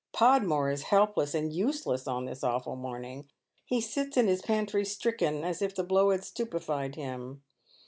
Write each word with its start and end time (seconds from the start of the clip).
Podmore 0.13 0.71
is 0.71 0.81
helpless 0.89 1.35
and 1.35 1.53
useless 1.53 2.07
on 2.07 2.25
this 2.25 2.43
awful 2.43 2.75
morning. 2.75 3.29
He 3.65 3.79
sits 3.79 4.17
in 4.17 4.25
his 4.27 4.41
pantry 4.41 4.83
stricken, 4.83 5.43
as 5.43 5.61
if 5.61 5.75
the 5.75 5.83
blow 5.83 6.09
had 6.09 6.23
stupefied 6.23 6.95
him. 6.95 7.43